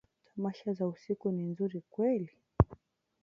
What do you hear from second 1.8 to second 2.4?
kweli?